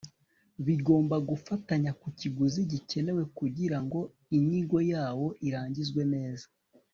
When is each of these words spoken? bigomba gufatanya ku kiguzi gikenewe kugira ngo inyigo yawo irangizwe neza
bigomba 0.65 1.15
gufatanya 1.29 1.91
ku 2.01 2.07
kiguzi 2.19 2.59
gikenewe 2.71 3.23
kugira 3.37 3.77
ngo 3.85 3.99
inyigo 4.37 4.77
yawo 4.91 5.27
irangizwe 5.47 6.03
neza 6.15 6.47